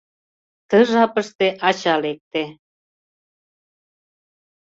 [0.69, 2.43] Ты жапыште ача лекте.